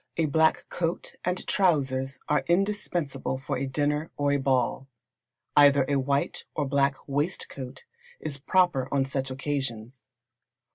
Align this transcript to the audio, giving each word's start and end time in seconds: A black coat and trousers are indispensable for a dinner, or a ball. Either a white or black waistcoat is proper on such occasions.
A 0.17 0.25
black 0.25 0.65
coat 0.69 1.13
and 1.23 1.45
trousers 1.45 2.19
are 2.27 2.43
indispensable 2.47 3.37
for 3.37 3.59
a 3.59 3.67
dinner, 3.67 4.09
or 4.17 4.31
a 4.31 4.37
ball. 4.37 4.87
Either 5.55 5.85
a 5.87 5.99
white 5.99 6.43
or 6.55 6.65
black 6.67 6.95
waistcoat 7.05 7.85
is 8.19 8.39
proper 8.39 8.91
on 8.91 9.05
such 9.05 9.29
occasions. 9.29 10.09